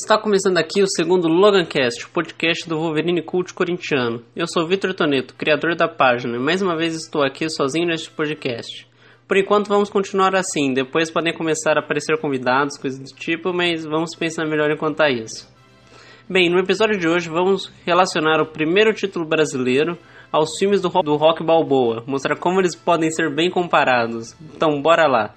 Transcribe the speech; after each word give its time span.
Está 0.00 0.16
começando 0.16 0.58
aqui 0.58 0.80
o 0.80 0.86
segundo 0.86 1.26
Logancast, 1.26 2.06
o 2.06 2.10
podcast 2.10 2.68
do 2.68 2.78
Wolverine 2.78 3.20
Cult 3.20 3.52
corintiano. 3.52 4.22
Eu 4.34 4.46
sou 4.46 4.64
Vitor 4.64 4.94
Toneto, 4.94 5.34
criador 5.34 5.74
da 5.74 5.88
página, 5.88 6.36
e 6.36 6.38
mais 6.38 6.62
uma 6.62 6.76
vez 6.76 6.94
estou 6.94 7.20
aqui 7.20 7.50
sozinho 7.50 7.88
neste 7.88 8.08
podcast. 8.08 8.86
Por 9.26 9.36
enquanto 9.36 9.66
vamos 9.66 9.90
continuar 9.90 10.36
assim, 10.36 10.72
depois 10.72 11.10
podem 11.10 11.34
começar 11.34 11.76
a 11.76 11.80
aparecer 11.80 12.16
convidados, 12.20 12.78
coisas 12.78 13.00
do 13.00 13.18
tipo, 13.18 13.52
mas 13.52 13.84
vamos 13.84 14.14
pensar 14.14 14.46
melhor 14.46 14.70
enquanto 14.70 15.00
a 15.00 15.10
isso. 15.10 15.52
Bem, 16.30 16.48
no 16.48 16.60
episódio 16.60 16.96
de 16.96 17.08
hoje 17.08 17.28
vamos 17.28 17.70
relacionar 17.84 18.40
o 18.40 18.46
primeiro 18.46 18.94
título 18.94 19.26
brasileiro 19.26 19.98
aos 20.30 20.56
filmes 20.60 20.80
do 20.80 20.88
rock, 20.88 21.06
do 21.06 21.16
rock 21.16 21.44
Balboa, 21.44 22.04
mostrar 22.06 22.36
como 22.36 22.60
eles 22.60 22.76
podem 22.76 23.10
ser 23.10 23.34
bem 23.34 23.50
comparados. 23.50 24.36
Então, 24.54 24.80
bora 24.80 25.08
lá! 25.08 25.34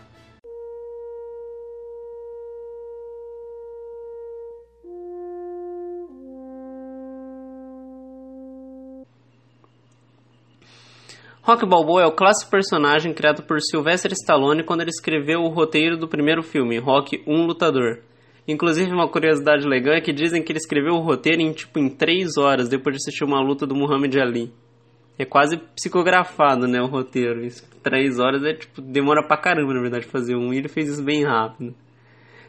Rock 11.44 11.66
Balboa 11.66 12.04
é 12.04 12.06
o 12.06 12.12
clássico 12.12 12.52
personagem 12.52 13.16
criado 13.16 13.42
por 13.42 13.60
Sylvester 13.60 14.12
Stallone 14.12 14.64
quando 14.64 14.82
ele 14.82 14.92
escreveu 14.92 15.40
o 15.42 15.50
roteiro 15.50 15.98
do 15.98 16.08
primeiro 16.08 16.44
filme, 16.44 16.78
Rock 16.78 17.24
Um 17.26 17.48
Lutador. 17.48 17.98
Inclusive, 18.48 18.92
uma 18.92 19.08
curiosidade 19.08 19.68
legal 19.68 19.96
é 19.96 20.02
que 20.02 20.14
dizem 20.14 20.44
que 20.44 20.52
ele 20.52 20.60
escreveu 20.60 20.94
o 20.94 21.02
roteiro 21.02 21.42
em 21.42 21.52
tipo 21.52 21.80
em 21.80 21.90
3 21.90 22.38
horas 22.38 22.70
depois 22.70 22.96
de 22.96 23.02
assistir 23.02 23.24
uma 23.24 23.42
luta 23.42 23.66
do 23.66 23.76
Muhammad 23.76 24.16
Ali. 24.18 24.54
É 25.18 25.26
quase 25.26 25.58
psicografado, 25.58 26.68
né, 26.68 26.80
o 26.80 26.86
roteiro. 26.86 27.44
Isso, 27.44 27.68
3 27.82 28.20
horas 28.20 28.44
é 28.44 28.54
tipo, 28.54 28.80
demora 28.80 29.26
pra 29.26 29.36
caramba, 29.36 29.74
na 29.74 29.82
verdade, 29.82 30.06
fazer 30.06 30.36
um, 30.36 30.54
e 30.54 30.60
ele 30.60 30.68
fez 30.68 30.90
isso 30.90 31.04
bem 31.04 31.24
rápido. 31.24 31.74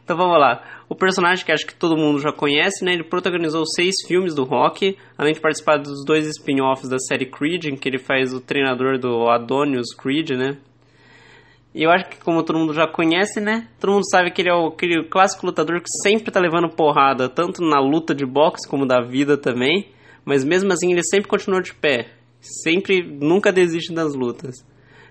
Então 0.05 0.17
vamos 0.17 0.39
lá. 0.39 0.63
O 0.89 0.95
personagem 0.95 1.45
que 1.45 1.53
acho 1.53 1.67
que 1.67 1.75
todo 1.75 1.97
mundo 1.97 2.21
já 2.21 2.33
conhece, 2.33 2.85
né? 2.85 2.93
Ele 2.93 3.05
protagonizou 3.05 3.65
seis 3.65 3.95
filmes 4.07 4.35
do 4.35 4.45
Rock, 4.45 4.97
além 5.17 5.33
de 5.33 5.41
participar 5.41 5.79
dos 5.79 6.05
dois 6.05 6.27
spin-offs 6.27 6.89
da 6.89 6.99
série 6.99 7.27
Creed, 7.27 7.67
em 7.67 7.77
que 7.77 7.89
ele 7.89 7.99
faz 7.99 8.35
o 8.35 8.41
treinador 8.41 8.99
do 8.99 9.29
Adonis 9.29 9.95
Creed, 9.95 10.31
né? 10.31 10.59
E 11.75 11.85
eu 11.85 11.91
acho 11.91 12.11
que 12.11 12.21
como 12.21 12.43
todo 12.43 12.59
mundo 12.59 12.75
já 12.75 12.87
conhece, 12.87 13.41
né? 13.41 13.69
Todo 13.81 13.93
mundo 13.93 14.11
sabe 14.11 14.31
que 14.31 14.43
ele 14.43 14.51
é 14.51 14.55
o, 14.55 14.67
aquele 14.67 15.05
clássico 15.05 15.47
lutador 15.47 15.81
que 15.81 15.89
sempre 16.03 16.31
tá 16.31 16.39
levando 16.39 16.69
porrada, 16.69 17.29
tanto 17.29 17.63
na 17.63 17.81
luta 17.81 18.15
de 18.15 18.27
boxe 18.27 18.69
como 18.69 18.85
da 18.85 19.01
vida 19.01 19.39
também. 19.39 19.89
Mas 20.25 20.45
mesmo 20.45 20.73
assim 20.73 20.93
ele 20.93 21.03
sempre 21.03 21.29
continua 21.29 21.63
de 21.63 21.73
pé. 21.73 22.09
Sempre, 22.41 23.03
nunca 23.03 23.51
desiste 23.53 23.95
das 23.95 24.15
lutas. 24.15 24.57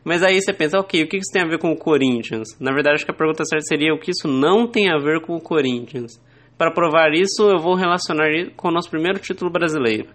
Mas 0.04 0.24
aí 0.24 0.42
você 0.42 0.52
pensa, 0.52 0.80
ok, 0.80 1.04
o 1.04 1.08
que 1.08 1.18
isso 1.18 1.32
tem 1.32 1.44
a 1.44 1.48
ver 1.48 1.60
com 1.60 1.72
o 1.72 1.78
Corinthians? 1.78 2.48
Na 2.60 2.72
verdade, 2.72 2.96
acho 2.96 3.06
que 3.06 3.12
a 3.12 3.16
pergunta 3.16 3.46
certa 3.46 3.66
seria 3.66 3.94
o 3.94 4.00
que 4.00 4.12
isso 4.12 4.28
não 4.28 4.68
tem 4.68 4.90
a 4.90 4.98
ver 4.98 5.22
com 5.22 5.36
o 5.36 5.42
Corinthians. 5.42 6.20
Para 6.58 6.72
provar 6.72 7.12
isso, 7.14 7.50
eu 7.50 7.60
vou 7.60 7.76
relacionar 7.76 8.30
com 8.56 8.68
o 8.68 8.72
nosso 8.72 8.90
primeiro 8.90 9.20
título 9.20 9.52
brasileiro. 9.52 10.10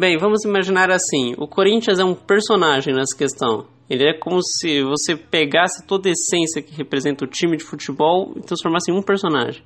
Bem, 0.00 0.16
vamos 0.16 0.46
imaginar 0.46 0.90
assim: 0.90 1.34
o 1.36 1.46
Corinthians 1.46 1.98
é 1.98 2.04
um 2.04 2.14
personagem 2.14 2.94
nessa 2.94 3.14
questão. 3.14 3.66
Ele 3.86 4.08
é 4.08 4.18
como 4.18 4.42
se 4.42 4.82
você 4.82 5.14
pegasse 5.14 5.86
toda 5.86 6.08
a 6.08 6.12
essência 6.12 6.62
que 6.62 6.74
representa 6.74 7.26
o 7.26 7.28
time 7.28 7.54
de 7.54 7.64
futebol 7.64 8.32
e 8.34 8.40
transformasse 8.40 8.90
em 8.90 8.94
um 8.94 9.02
personagem, 9.02 9.62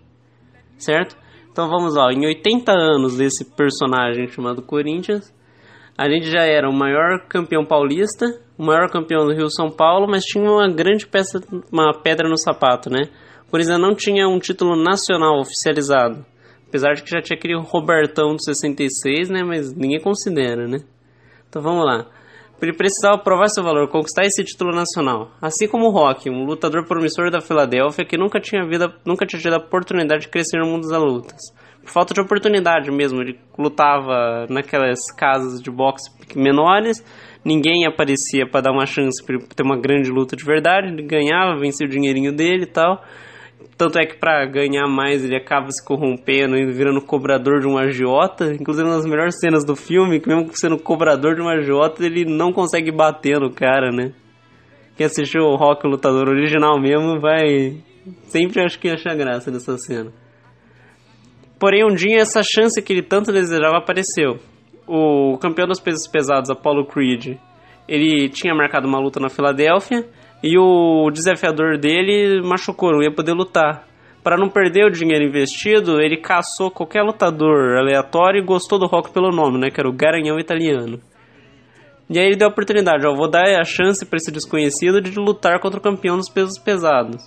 certo? 0.77 1.17
Então 1.53 1.69
vamos 1.69 1.95
lá: 1.95 2.13
em 2.13 2.27
80 2.27 2.73
anos 2.73 3.17
desse 3.17 3.45
personagem 3.45 4.27
chamado 4.27 4.61
Corinthians, 4.61 5.33
a 5.97 6.09
gente 6.09 6.29
já 6.29 6.43
era 6.43 6.69
o 6.69 6.73
maior 6.73 7.29
campeão 7.29 7.65
paulista, 7.65 8.27
o 8.59 8.65
maior 8.65 8.91
campeão 8.91 9.25
do 9.27 9.33
Rio 9.33 9.49
São 9.49 9.71
Paulo, 9.71 10.09
mas 10.11 10.25
tinha 10.25 10.51
uma 10.51 10.67
grande 10.67 11.07
peça, 11.07 11.41
uma 11.71 11.93
pedra 12.03 12.29
no 12.29 12.37
sapato, 12.37 12.91
né? 12.91 13.03
O 13.47 13.53
Corinthians 13.53 13.81
não 13.81 13.95
tinha 13.95 14.27
um 14.27 14.41
título 14.41 14.75
nacional 14.75 15.39
oficializado. 15.39 16.27
Apesar 16.75 16.95
de 16.95 17.05
que 17.05 17.11
já 17.11 17.23
tinha 17.23 17.39
aquele 17.39 17.57
Robertão 17.57 18.35
do 18.35 18.43
66, 18.43 19.31
né? 19.31 19.45
Mas 19.45 19.73
ninguém 19.73 20.01
considera, 20.01 20.67
né? 20.67 20.79
Então 21.49 21.63
vamos 21.63 21.85
lá. 21.85 22.05
Ele 22.61 22.73
precisava 22.73 23.17
provar 23.17 23.47
seu 23.47 23.63
valor, 23.63 23.89
conquistar 23.89 24.25
esse 24.25 24.43
título 24.43 24.75
nacional. 24.75 25.31
Assim 25.41 25.69
como 25.69 25.87
o 25.87 25.91
Rock, 25.91 26.29
um 26.29 26.45
lutador 26.45 26.85
promissor 26.85 27.31
da 27.31 27.41
Filadélfia 27.41 28.05
que 28.05 28.19
nunca 28.19 28.41
tinha, 28.41 28.67
vida, 28.67 28.93
nunca 29.07 29.25
tinha 29.25 29.41
tido 29.41 29.55
a 29.55 29.59
oportunidade 29.59 30.23
de 30.23 30.29
crescer 30.29 30.59
no 30.59 30.67
mundo 30.67 30.89
das 30.89 31.01
lutas. 31.01 31.39
Por 31.81 31.91
falta 31.91 32.13
de 32.13 32.21
oportunidade 32.21 32.91
mesmo, 32.91 33.21
ele 33.21 33.39
lutava 33.57 34.49
naquelas 34.51 34.99
casas 35.17 35.63
de 35.63 35.71
boxe 35.71 36.11
menores, 36.35 37.05
ninguém 37.45 37.87
aparecia 37.87 38.49
para 38.51 38.63
dar 38.63 38.73
uma 38.73 38.87
chance 38.87 39.25
para 39.25 39.39
ter 39.39 39.63
uma 39.63 39.79
grande 39.79 40.11
luta 40.11 40.35
de 40.35 40.45
verdade, 40.45 40.89
ele 40.89 41.05
ganhava, 41.05 41.57
vencia 41.61 41.87
o 41.87 41.91
dinheirinho 41.91 42.35
dele 42.35 42.65
e 42.65 42.73
tal. 42.73 43.01
Tanto 43.77 43.99
é 43.99 44.07
que 44.07 44.17
para 44.17 44.47
ganhar 44.47 44.87
mais 44.87 45.25
ele 45.25 45.37
acaba 45.37 45.69
se 45.71 45.85
corrompendo 45.85 46.57
e 46.57 46.73
virando 46.73 47.01
cobrador 47.01 47.61
de 47.61 47.67
um 47.67 47.77
agiota. 47.77 48.55
Inclusive, 48.55 48.87
uma 48.87 48.97
das 48.97 49.07
melhores 49.07 49.39
cenas 49.41 49.65
do 49.65 49.75
filme, 49.75 50.21
que 50.21 50.29
mesmo 50.29 50.49
sendo 50.55 50.79
cobrador 50.79 51.35
de 51.35 51.43
um 51.43 51.49
agiota, 51.49 52.05
ele 52.05 52.25
não 52.25 52.53
consegue 52.53 52.93
bater 52.93 53.41
no 53.41 53.51
cara, 53.51 53.91
né? 53.91 54.13
Quem 54.97 55.07
assistiu 55.07 55.43
o 55.43 55.57
Rock 55.57 55.87
Lutador 55.89 56.29
original 56.29 56.81
mesmo 56.81 57.21
vai. 57.21 57.77
Sempre 58.25 58.63
acho 58.63 58.79
que 58.79 58.89
achar 58.89 59.17
graça 59.17 59.51
nessa 59.51 59.77
cena. 59.77 60.13
Porém, 61.59 61.85
um 61.85 61.95
dia 61.95 62.21
essa 62.21 62.43
chance 62.43 62.81
que 62.81 62.93
ele 62.93 63.03
tanto 63.03 63.33
desejava 63.33 63.79
apareceu. 63.79 64.39
O 64.87 65.37
campeão 65.39 65.67
dos 65.67 65.81
pesos 65.81 66.07
pesados, 66.07 66.51
Apollo 66.51 66.87
Creed, 66.87 67.39
ele 67.89 68.29
tinha 68.29 68.55
marcado 68.55 68.87
uma 68.87 69.01
luta 69.01 69.19
na 69.19 69.29
Filadélfia 69.29 70.07
e 70.47 70.59
o 70.59 71.11
desafiador 71.11 71.79
dele 71.79 72.43
machucou, 72.43 72.93
não 72.93 73.03
ia 73.03 73.11
poder 73.11 73.33
lutar. 73.33 73.89
Para 74.23 74.37
não 74.37 74.51
perder 74.51 74.85
o 74.85 74.91
dinheiro 74.91 75.25
investido, 75.25 76.03
ele 76.03 76.19
caçou 76.19 76.71
qualquer 76.71 77.03
lutador 77.03 77.79
aleatório 77.79 78.43
e 78.43 78.45
gostou 78.45 78.79
do 78.79 78.87
Rock 78.87 79.11
pelo 79.11 79.31
nome, 79.31 79.59
né? 79.59 79.71
Que 79.71 79.81
era 79.81 79.89
o 79.89 79.97
Garanhão 79.97 80.39
italiano. 80.39 81.01
E 82.11 82.19
aí 82.19 82.27
ele 82.27 82.37
deu 82.37 82.49
a 82.49 82.51
oportunidade, 82.51 83.07
ó, 83.07 83.15
vou 83.15 83.31
dar 83.31 83.59
a 83.59 83.65
chance 83.65 84.05
para 84.05 84.19
esse 84.19 84.31
desconhecido 84.31 85.01
de 85.01 85.19
lutar 85.19 85.59
contra 85.61 85.81
o 85.81 85.83
campeão 85.83 86.19
dos 86.19 86.29
pesos 86.29 86.59
pesados. 86.59 87.25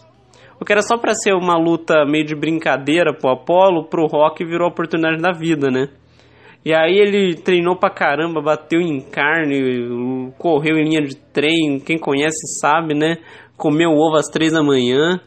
O 0.61 0.65
que 0.65 0.71
era 0.71 0.83
só 0.83 0.95
para 0.95 1.15
ser 1.15 1.33
uma 1.33 1.57
luta 1.57 2.05
meio 2.05 2.23
de 2.23 2.35
brincadeira 2.35 3.15
pro 3.15 3.31
Apollo, 3.31 3.89
pro 3.89 4.05
Rock 4.05 4.45
virou 4.45 4.67
a 4.67 4.71
oportunidade 4.71 5.19
da 5.19 5.31
vida, 5.31 5.71
né? 5.71 5.89
E 6.65 6.73
aí 6.73 6.97
ele 6.97 7.35
treinou 7.35 7.77
pra 7.77 7.89
caramba, 7.89 8.41
bateu 8.41 8.81
em 8.81 8.99
carne, 8.99 10.29
correu 10.37 10.77
em 10.77 10.83
linha 10.83 11.01
de 11.01 11.15
trem, 11.15 11.79
quem 11.79 11.97
conhece 11.97 12.59
sabe, 12.59 12.93
né? 12.93 13.17
Comeu 13.55 13.91
ovo 13.91 14.17
às 14.17 14.27
três 14.27 14.53
da 14.53 14.61
manhã 14.61 15.19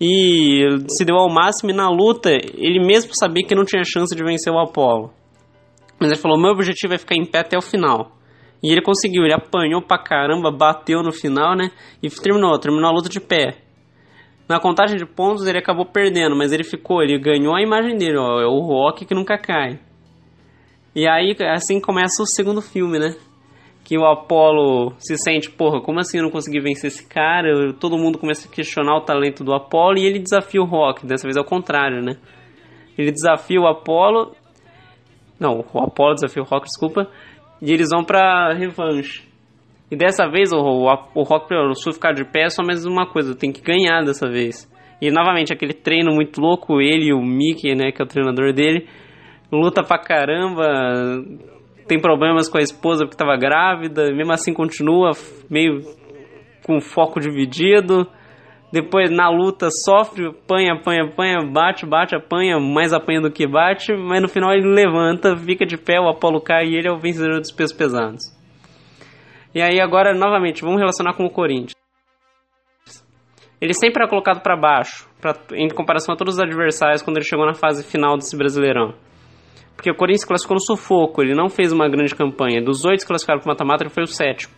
e 0.00 0.62
se 0.88 1.04
deu 1.04 1.16
ao 1.16 1.28
máximo 1.28 1.70
e 1.70 1.74
na 1.74 1.90
luta 1.90 2.30
ele 2.30 2.84
mesmo 2.84 3.14
sabia 3.14 3.46
que 3.46 3.54
não 3.54 3.64
tinha 3.64 3.84
chance 3.84 4.16
de 4.16 4.24
vencer 4.24 4.52
o 4.52 4.58
Apollo. 4.58 5.10
Mas 6.00 6.10
ele 6.10 6.20
falou: 6.20 6.40
meu 6.40 6.52
objetivo 6.52 6.94
é 6.94 6.98
ficar 6.98 7.14
em 7.14 7.26
pé 7.26 7.40
até 7.40 7.58
o 7.58 7.62
final. 7.62 8.12
E 8.62 8.70
ele 8.70 8.82
conseguiu, 8.82 9.24
ele 9.24 9.34
apanhou 9.34 9.82
pra 9.82 9.98
caramba, 9.98 10.50
bateu 10.50 11.02
no 11.02 11.12
final, 11.12 11.54
né? 11.54 11.70
E 12.02 12.08
terminou, 12.08 12.58
terminou 12.58 12.90
a 12.90 12.92
luta 12.92 13.08
de 13.08 13.20
pé. 13.20 13.58
Na 14.48 14.58
contagem 14.58 14.96
de 14.96 15.06
pontos 15.06 15.46
ele 15.46 15.58
acabou 15.58 15.86
perdendo, 15.86 16.34
mas 16.34 16.52
ele 16.52 16.64
ficou, 16.64 17.02
ele 17.02 17.18
ganhou 17.18 17.54
a 17.54 17.62
imagem 17.62 17.96
dele, 17.96 18.18
ó, 18.18 18.40
é 18.40 18.46
o 18.46 18.60
Rock 18.60 19.04
que 19.04 19.14
nunca 19.14 19.38
cai. 19.38 19.78
E 20.94 21.06
aí, 21.08 21.36
assim 21.52 21.80
começa 21.80 22.22
o 22.22 22.26
segundo 22.26 22.60
filme, 22.60 22.98
né? 22.98 23.14
Que 23.84 23.96
o 23.96 24.04
Apollo 24.04 24.94
se 24.98 25.16
sente, 25.16 25.50
porra, 25.50 25.80
como 25.80 26.00
assim 26.00 26.18
eu 26.18 26.24
não 26.24 26.30
consegui 26.30 26.60
vencer 26.60 26.88
esse 26.88 27.06
cara? 27.06 27.72
Todo 27.74 27.98
mundo 27.98 28.18
começa 28.18 28.48
a 28.48 28.50
questionar 28.50 28.96
o 28.96 29.04
talento 29.04 29.44
do 29.44 29.54
Apollo 29.54 29.98
e 29.98 30.06
ele 30.06 30.18
desafia 30.18 30.60
o 30.60 30.66
Rock. 30.66 31.06
Dessa 31.06 31.26
vez 31.26 31.36
é 31.36 31.40
o 31.40 31.44
contrário, 31.44 32.02
né? 32.02 32.16
Ele 32.98 33.10
desafia 33.10 33.60
o 33.60 33.66
Apollo. 33.66 34.34
Não, 35.38 35.64
o 35.72 35.78
Apollo 35.78 36.14
desafia 36.14 36.42
o 36.42 36.46
Rock, 36.46 36.66
desculpa. 36.66 37.08
E 37.62 37.72
eles 37.72 37.88
vão 37.90 38.04
pra 38.04 38.52
revanche. 38.52 39.28
E 39.90 39.96
dessa 39.96 40.28
vez 40.28 40.52
o, 40.52 40.58
o, 40.58 40.86
o 41.14 41.22
Rock, 41.22 41.48
Sul 41.74 41.92
ficar 41.92 42.12
de 42.12 42.24
pé, 42.24 42.44
é 42.44 42.48
só 42.48 42.62
mais 42.62 42.84
uma 42.84 43.06
coisa, 43.06 43.34
tem 43.34 43.52
que 43.52 43.60
ganhar 43.60 44.04
dessa 44.04 44.28
vez. 44.28 44.70
E 45.00 45.10
novamente, 45.10 45.52
aquele 45.52 45.72
treino 45.72 46.12
muito 46.12 46.40
louco, 46.40 46.80
ele 46.80 47.08
e 47.08 47.12
o 47.12 47.20
Mickey, 47.20 47.74
né, 47.74 47.90
que 47.90 48.00
é 48.00 48.04
o 48.04 48.08
treinador 48.08 48.52
dele, 48.52 48.86
luta 49.52 49.82
pra 49.82 49.98
caramba, 49.98 50.64
tem 51.86 52.00
problemas 52.00 52.48
com 52.48 52.58
a 52.58 52.62
esposa 52.62 53.04
porque 53.04 53.14
estava 53.14 53.36
grávida, 53.36 54.12
mesmo 54.12 54.32
assim 54.32 54.54
continua 54.54 55.10
meio 55.50 55.80
com 56.64 56.80
foco 56.80 57.18
dividido. 57.18 58.06
Depois 58.72 59.10
na 59.10 59.28
luta 59.28 59.68
sofre, 59.68 60.28
apanha, 60.28 60.74
apanha, 60.74 61.02
apanha, 61.02 61.38
bate, 61.52 61.84
bate, 61.84 62.14
apanha, 62.14 62.60
mais 62.60 62.92
apanha 62.92 63.20
do 63.20 63.30
que 63.30 63.44
bate, 63.44 63.92
mas 63.92 64.22
no 64.22 64.28
final 64.28 64.52
ele 64.52 64.72
levanta, 64.72 65.36
fica 65.36 65.66
de 65.66 65.76
pé, 65.76 65.98
o 65.98 66.08
Apolo 66.08 66.40
cai 66.40 66.66
e 66.66 66.76
ele 66.76 66.86
é 66.86 66.92
o 66.92 67.00
vencedor 67.00 67.40
dos 67.40 67.50
pesos 67.50 67.76
pesados. 67.76 68.22
E 69.52 69.60
aí 69.60 69.80
agora, 69.80 70.14
novamente, 70.14 70.62
vamos 70.62 70.78
relacionar 70.78 71.14
com 71.14 71.24
o 71.24 71.30
Corinthians. 71.30 71.74
Ele 73.60 73.74
sempre 73.74 74.04
é 74.04 74.08
colocado 74.08 74.40
para 74.40 74.56
baixo, 74.56 75.08
pra, 75.20 75.34
em 75.54 75.68
comparação 75.68 76.14
a 76.14 76.16
todos 76.16 76.34
os 76.34 76.40
adversários 76.40 77.02
quando 77.02 77.16
ele 77.16 77.26
chegou 77.26 77.44
na 77.44 77.54
fase 77.54 77.82
final 77.84 78.16
desse 78.16 78.36
Brasileirão. 78.36 78.94
Porque 79.80 79.90
o 79.90 79.94
Corinthians 79.94 80.26
classificou 80.26 80.56
no 80.56 80.60
sufoco, 80.60 81.22
ele 81.22 81.34
não 81.34 81.48
fez 81.48 81.72
uma 81.72 81.88
grande 81.88 82.14
campanha. 82.14 82.60
Dos 82.60 82.84
oito 82.84 83.00
que 83.00 83.06
classificaram 83.06 83.40
para 83.40 83.52
mata-mata, 83.52 83.82
ele 83.82 83.88
foi 83.88 84.02
o 84.02 84.06
sétimo. 84.06 84.52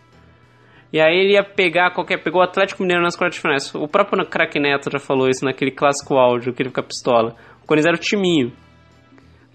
E 0.91 0.99
aí 0.99 1.15
ele 1.15 1.35
ia 1.35 1.43
pegar 1.45 1.91
qualquer. 1.91 2.21
Pegou 2.21 2.41
o 2.41 2.43
Atlético 2.43 2.83
Mineiro 2.83 3.01
nas 3.01 3.15
quartas 3.15 3.39
finais. 3.39 3.73
O 3.73 3.87
próprio 3.87 4.25
craque 4.25 4.59
Neto 4.59 4.91
já 4.91 4.99
falou 4.99 5.29
isso 5.29 5.45
naquele 5.45 5.71
clássico 5.71 6.15
áudio 6.15 6.53
que 6.53 6.61
ele 6.61 6.71
fica 6.71 6.83
pistola. 6.83 7.37
O 7.63 7.65
Corinthians 7.65 7.85
era 7.85 7.95
o 7.95 7.99
timinho. 7.99 8.51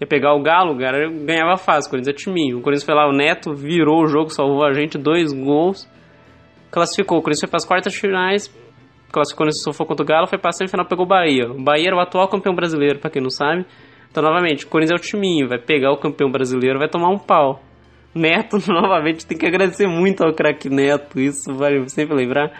Ia 0.01 0.07
pegar 0.07 0.33
o 0.33 0.41
Galo, 0.41 0.75
cara 0.75 1.07
ganhava 1.07 1.55
fácil. 1.55 1.89
O 1.89 1.91
Corinthians 1.91 2.15
é 2.15 2.17
timinho. 2.17 2.57
O 2.57 2.61
Corinthians 2.63 2.85
foi 2.85 2.95
lá, 2.95 3.07
o 3.07 3.13
Neto 3.13 3.53
virou 3.53 4.01
o 4.01 4.07
jogo, 4.07 4.31
salvou 4.31 4.65
a 4.65 4.73
gente, 4.73 4.97
dois 4.97 5.31
gols. 5.31 5.87
Classificou. 6.71 7.19
O 7.19 7.21
Corinthians 7.21 7.41
foi 7.41 7.49
para 7.49 7.57
as 7.57 7.65
quartas 7.65 7.93
finais. 7.93 8.49
Classificou 9.11 9.45
nesse 9.45 9.61
sofá 9.61 9.85
contra 9.85 10.03
o 10.03 10.07
Galo, 10.07 10.25
foi 10.25 10.39
para 10.39 10.49
a 10.49 10.53
semifinal, 10.53 10.87
pegou 10.87 11.05
o 11.05 11.07
Bahia. 11.07 11.51
O 11.51 11.63
Bahia 11.63 11.89
era 11.89 11.95
o 11.95 11.99
atual 11.99 12.27
campeão 12.27 12.55
brasileiro, 12.55 12.97
para 12.97 13.11
quem 13.11 13.21
não 13.21 13.29
sabe. 13.29 13.67
Então, 14.11 14.23
novamente, 14.23 14.65
o 14.65 14.67
Corinthians 14.67 14.99
é 14.99 15.03
o 15.03 15.07
timinho, 15.07 15.47
vai 15.47 15.59
pegar 15.59 15.91
o 15.91 15.97
campeão 15.97 16.31
brasileiro, 16.31 16.79
vai 16.79 16.89
tomar 16.89 17.09
um 17.09 17.17
pau. 17.17 17.61
Neto, 18.13 18.57
novamente, 18.67 19.25
tem 19.25 19.37
que 19.37 19.45
agradecer 19.45 19.87
muito 19.87 20.23
ao 20.23 20.33
craque 20.33 20.69
Neto, 20.69 21.19
isso 21.19 21.53
vale 21.53 21.87
sempre 21.89 22.15
lembrar. 22.15 22.51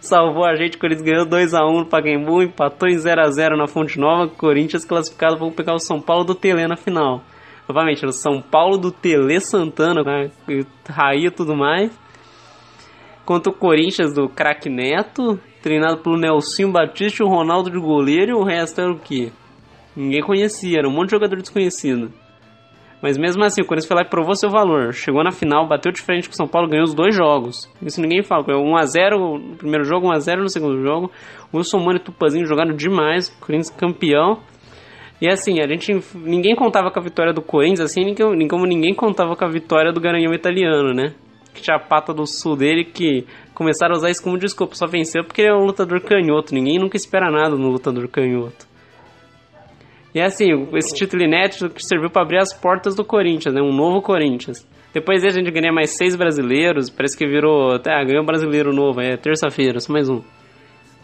Salvou 0.00 0.44
a 0.44 0.54
gente, 0.54 0.76
o 0.76 0.80
Corinthians 0.80 1.04
ganhou 1.04 1.26
2x1 1.26 1.78
no 1.80 1.86
Pacaembu, 1.86 2.42
empatou 2.42 2.88
em 2.88 2.94
0x0 2.94 3.56
na 3.56 3.66
Fonte 3.66 3.98
Nova, 3.98 4.28
Corinthians 4.28 4.84
classificado 4.84 5.36
para 5.36 5.50
pegar 5.50 5.74
o 5.74 5.80
São 5.80 6.00
Paulo 6.00 6.24
do 6.24 6.34
Tele 6.34 6.68
na 6.68 6.76
final. 6.76 7.22
Novamente, 7.68 8.06
o 8.06 8.12
São 8.12 8.40
Paulo 8.40 8.78
do 8.78 8.92
Tele 8.92 9.40
Santana, 9.40 10.02
né, 10.02 10.30
raia 10.88 11.26
e 11.26 11.30
tudo 11.30 11.56
mais. 11.56 11.90
Contra 13.24 13.50
o 13.50 13.54
Corinthians 13.54 14.14
do 14.14 14.28
craque 14.28 14.70
Neto, 14.70 15.38
treinado 15.62 15.98
pelo 15.98 16.16
Nelson 16.16 16.70
Batista 16.70 17.22
e 17.22 17.26
o 17.26 17.28
Ronaldo 17.28 17.70
de 17.70 17.78
goleiro, 17.78 18.30
e 18.30 18.34
o 18.34 18.44
resto 18.44 18.80
era 18.80 18.92
o 18.92 18.98
quê? 18.98 19.32
Ninguém 19.98 20.22
conhecia, 20.22 20.78
era 20.78 20.88
um 20.88 20.92
monte 20.92 21.06
de 21.06 21.16
jogador 21.16 21.36
desconhecido. 21.38 22.12
Mas 23.02 23.18
mesmo 23.18 23.44
assim, 23.44 23.62
o 23.62 23.64
Corinthians 23.64 23.88
foi 23.88 23.96
lá 23.96 24.02
e 24.02 24.08
provou 24.08 24.36
seu 24.36 24.48
valor. 24.48 24.92
Chegou 24.92 25.24
na 25.24 25.32
final, 25.32 25.66
bateu 25.66 25.90
de 25.90 26.00
frente 26.00 26.28
com 26.28 26.34
o 26.34 26.36
São 26.36 26.46
Paulo, 26.46 26.68
ganhou 26.68 26.84
os 26.84 26.94
dois 26.94 27.16
jogos. 27.16 27.68
Isso 27.82 28.00
ninguém 28.00 28.22
fala. 28.22 28.44
1x0 28.44 29.18
no 29.40 29.56
primeiro 29.56 29.84
jogo, 29.84 30.06
1x0 30.06 30.42
no 30.42 30.48
segundo 30.48 30.80
jogo. 30.80 31.10
O 31.52 31.56
Wilson 31.56 31.78
Mano 31.78 31.96
e 31.96 32.00
Tupazinho 32.00 32.46
jogaram 32.46 32.76
demais. 32.76 33.28
Corinthians 33.40 33.70
campeão. 33.70 34.38
E 35.20 35.28
assim, 35.28 35.60
a 35.60 35.66
gente. 35.66 35.92
Ninguém 36.14 36.54
contava 36.54 36.92
com 36.92 37.00
a 37.00 37.02
vitória 37.02 37.32
do 37.32 37.42
Corinthians, 37.42 37.80
assim, 37.80 38.04
nem 38.04 38.46
como 38.46 38.66
ninguém 38.66 38.94
contava 38.94 39.34
com 39.34 39.44
a 39.44 39.48
vitória 39.48 39.92
do 39.92 40.00
Garanhão 40.00 40.32
italiano, 40.32 40.94
né? 40.94 41.12
Que 41.52 41.60
tinha 41.60 41.76
a 41.76 41.80
pata 41.80 42.14
do 42.14 42.24
sul 42.24 42.54
dele 42.54 42.84
que 42.84 43.26
começaram 43.52 43.96
a 43.96 43.98
usar 43.98 44.10
isso 44.10 44.22
como 44.22 44.38
desculpa. 44.38 44.76
Só 44.76 44.86
venceu 44.86 45.24
porque 45.24 45.42
ele 45.42 45.50
é 45.50 45.54
um 45.54 45.64
lutador 45.64 46.00
canhoto. 46.02 46.54
Ninguém 46.54 46.78
nunca 46.78 46.96
espera 46.96 47.32
nada 47.32 47.56
no 47.56 47.68
lutador 47.68 48.06
canhoto. 48.06 48.67
E 50.18 50.20
assim, 50.20 50.66
esse 50.74 50.92
título 50.96 51.22
inédito 51.22 51.70
que 51.70 51.80
serviu 51.80 52.10
para 52.10 52.22
abrir 52.22 52.38
as 52.38 52.52
portas 52.52 52.96
do 52.96 53.04
Corinthians, 53.04 53.54
né? 53.54 53.62
Um 53.62 53.72
novo 53.72 54.02
Corinthians. 54.02 54.66
Depois 54.92 55.24
a 55.24 55.28
gente 55.28 55.48
ganha 55.48 55.72
mais 55.72 55.96
seis 55.96 56.16
brasileiros, 56.16 56.90
parece 56.90 57.16
que 57.16 57.24
virou. 57.24 57.70
Até 57.70 57.92
ganhou 58.04 58.24
um 58.24 58.26
brasileiro 58.26 58.72
novo, 58.72 59.00
é 59.00 59.16
terça-feira, 59.16 59.78
só 59.78 59.92
mais 59.92 60.08
um. 60.08 60.20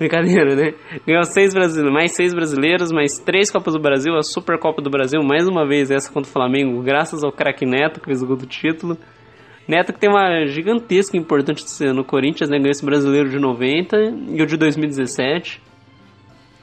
Brincadeira, 0.00 0.56
né? 0.56 0.74
Ganhou 1.06 1.22
seis 1.22 1.54
brasileiros, 1.54 1.94
mais 1.94 2.12
seis 2.12 2.34
brasileiros, 2.34 2.90
mais 2.90 3.16
três 3.20 3.52
Copas 3.52 3.74
do 3.74 3.80
Brasil, 3.80 4.16
a 4.16 4.22
Supercopa 4.22 4.82
do 4.82 4.90
Brasil, 4.90 5.20
mais 5.22 5.46
uma 5.46 5.64
vez 5.64 5.92
essa 5.92 6.12
contra 6.12 6.28
o 6.28 6.32
Flamengo, 6.32 6.82
graças 6.82 7.22
ao 7.22 7.30
craque 7.30 7.64
Neto, 7.64 8.00
que 8.00 8.06
fez 8.06 8.20
o 8.20 8.26
gol 8.26 8.36
do 8.36 8.46
título. 8.46 8.98
Neto 9.68 9.92
que 9.92 10.00
tem 10.00 10.10
uma 10.10 10.44
gigantesca 10.46 11.16
importância 11.16 11.94
no 11.94 12.04
Corinthians, 12.04 12.50
né? 12.50 12.56
Ganhou 12.56 12.72
esse 12.72 12.84
brasileiro 12.84 13.30
de 13.30 13.38
90 13.38 13.96
e 14.30 14.42
o 14.42 14.44
de 14.44 14.56
2017. 14.56 15.62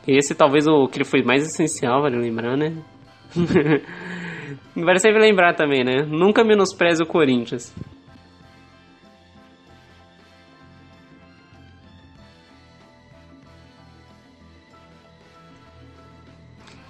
Esse 0.07 0.33
talvez 0.33 0.67
o 0.67 0.87
que 0.87 0.97
ele 0.97 1.05
foi 1.05 1.21
mais 1.21 1.43
essencial, 1.43 2.01
vale 2.01 2.17
lembrar, 2.17 2.57
né? 2.57 2.73
vale 4.75 4.99
sempre 4.99 5.19
lembrar 5.19 5.53
também, 5.53 5.83
né? 5.83 6.03
Nunca 6.07 6.43
menospreze 6.43 7.03
o 7.03 7.05
Corinthians. 7.05 7.73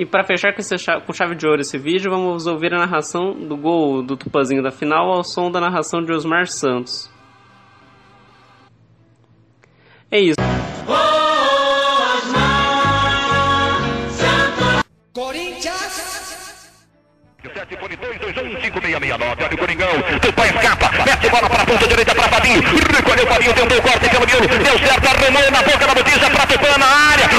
E 0.01 0.05
para 0.05 0.23
fechar 0.23 0.55
com, 0.55 0.63
chave, 0.63 1.05
com 1.05 1.13
chave 1.13 1.35
de 1.35 1.45
ouro 1.45 1.61
esse 1.61 1.77
vídeo, 1.77 2.09
vamos 2.09 2.47
ouvir 2.47 2.73
a 2.73 2.79
narração 2.79 3.33
do 3.33 3.55
gol 3.55 4.01
do 4.01 4.17
Tupazinho 4.17 4.63
da 4.63 4.71
final 4.71 5.11
ao 5.11 5.23
som 5.23 5.51
da 5.51 5.59
narração 5.59 6.01
de 6.01 6.11
Osmar 6.11 6.47
Santos. 6.47 7.07
É 10.09 10.19
isso. 10.19 10.60
Sete 17.41 17.75
põe 17.75 17.89
2, 17.97 18.19
2, 18.19 18.37
1, 18.37 18.61
5, 18.61 18.81
6, 18.81 18.99
6, 18.99 19.17
9. 19.17 19.43
Olha 19.43 19.55
o 19.55 19.57
Coringão. 19.57 19.89
Tupã 20.21 20.45
escapa. 20.45 20.91
Mete 21.03 21.27
bola 21.27 21.49
para 21.49 21.63
a 21.63 21.65
ponta 21.65 21.87
direita 21.87 22.13
para 22.13 22.29
Fabinho. 22.29 22.61
Recolheu 22.61 23.25
Fabinho, 23.25 23.53
tentou 23.55 23.77
o 23.79 23.81
corte 23.81 24.09
pelo 24.09 24.27
meio. 24.27 24.63
Deu 24.63 24.77
certo, 24.77 25.07
arrumou 25.07 25.51
na 25.51 25.63
boca 25.63 25.87
da 25.87 25.95
botija 25.95 26.29
para 26.29 26.45
Tupã 26.45 26.77
na 26.77 26.85
área. 26.85 27.30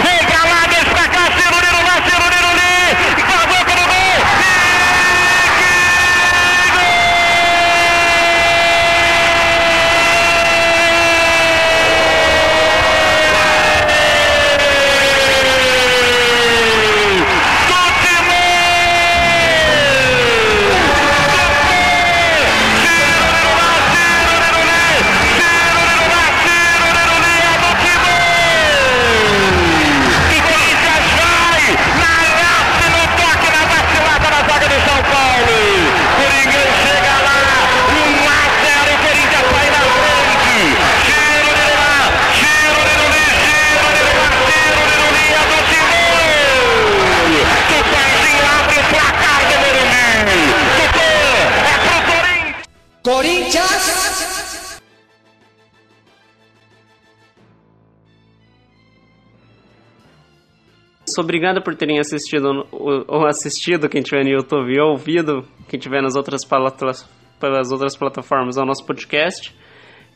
Obrigado 61.18 61.62
por 61.62 61.74
terem 61.74 61.98
assistido 61.98 62.66
ou 62.70 63.26
assistido 63.26 63.88
quem 63.88 64.02
tiver 64.02 64.24
no 64.24 64.30
YouTube 64.30 64.80
ou 64.80 64.92
ouvido 64.92 65.44
quem 65.68 65.78
tiver 65.78 66.00
nas 66.00 66.16
outras 66.16 66.44
pelas 66.44 67.72
outras 67.72 67.96
plataformas 67.96 68.56
ao 68.56 68.64
nosso 68.64 68.86
podcast. 68.86 69.54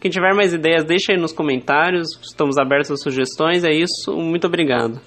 Quem 0.01 0.11
tiver 0.11 0.35
mais 0.35 0.55
ideias, 0.55 0.85
deixa 0.85 1.13
aí 1.13 1.19
nos 1.19 1.33
comentários. 1.33 2.09
Estamos 2.23 2.57
abertos 2.57 2.91
a 2.91 2.97
sugestões. 2.97 3.65
É 3.65 3.73
isso. 3.73 4.13
Muito 4.13 4.47
obrigado. 4.47 5.01